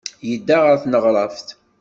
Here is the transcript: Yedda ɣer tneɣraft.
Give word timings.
Yedda 0.29 0.57
ɣer 0.63 0.75
tneɣraft. 0.79 1.47